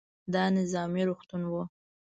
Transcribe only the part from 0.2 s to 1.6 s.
دا نظامي روغتون و.